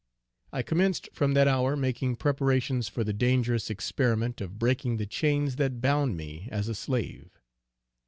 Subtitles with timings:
[0.51, 5.57] I commenced from that hour making preparations for the dangerous experiment of breaking the chains
[5.57, 7.39] that bound me as a slave.